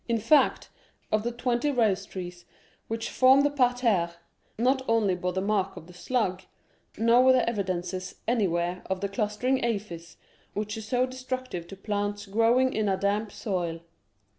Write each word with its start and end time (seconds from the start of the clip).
In 0.09 0.17
fact, 0.17 0.69
of 1.11 1.21
the 1.21 1.31
twenty 1.31 1.69
rose 1.69 2.07
trees 2.07 2.45
which 2.87 3.11
formed 3.11 3.45
the 3.45 3.51
parterre, 3.51 4.15
not 4.57 4.87
one 4.87 5.15
bore 5.17 5.31
the 5.33 5.41
mark 5.41 5.77
of 5.77 5.85
the 5.85 5.93
slug, 5.93 6.41
nor 6.97 7.23
were 7.23 7.33
there 7.33 7.47
evidences 7.47 8.15
anywhere 8.27 8.81
of 8.87 9.01
the 9.01 9.07
clustering 9.07 9.63
aphis 9.63 10.17
which 10.55 10.75
is 10.75 10.87
so 10.87 11.05
destructive 11.05 11.67
to 11.67 11.75
plants 11.77 12.25
growing 12.25 12.73
in 12.73 12.89
a 12.89 12.97
damp 12.97 13.31
soil. 13.31 13.81